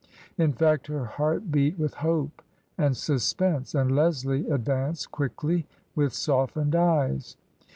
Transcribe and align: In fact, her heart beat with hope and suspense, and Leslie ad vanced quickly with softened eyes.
In 0.35 0.51
fact, 0.53 0.87
her 0.87 1.05
heart 1.05 1.51
beat 1.51 1.77
with 1.77 1.93
hope 1.93 2.41
and 2.75 2.97
suspense, 2.97 3.75
and 3.75 3.95
Leslie 3.95 4.49
ad 4.51 4.65
vanced 4.65 5.11
quickly 5.11 5.67
with 5.93 6.11
softened 6.11 6.73
eyes. 6.75 7.37